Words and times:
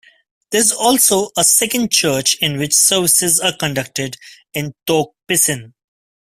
There 0.49 0.59
is 0.59 0.71
also 0.71 1.29
a 1.37 1.43
second 1.43 1.91
church 1.91 2.35
in 2.41 2.57
which 2.57 2.73
services 2.73 3.39
are 3.39 3.55
conducted 3.55 4.17
in 4.51 4.73
Tok 4.87 5.13
Pisin. 5.29 5.73